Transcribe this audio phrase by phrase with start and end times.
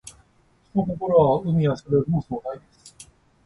[0.73, 3.07] 人の心は、海や空よりも壮大です。